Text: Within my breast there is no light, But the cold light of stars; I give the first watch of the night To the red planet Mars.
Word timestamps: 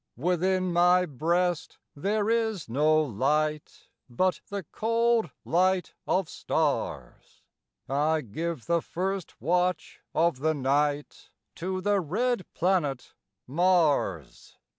Within 0.17 0.73
my 0.73 1.05
breast 1.05 1.77
there 1.95 2.27
is 2.27 2.67
no 2.67 2.99
light, 3.03 3.87
But 4.09 4.41
the 4.49 4.63
cold 4.71 5.29
light 5.45 5.93
of 6.07 6.27
stars; 6.27 7.43
I 7.87 8.21
give 8.21 8.65
the 8.65 8.81
first 8.81 9.39
watch 9.39 9.99
of 10.15 10.39
the 10.39 10.55
night 10.55 11.29
To 11.57 11.81
the 11.81 11.99
red 11.99 12.51
planet 12.55 13.13
Mars. 13.45 14.57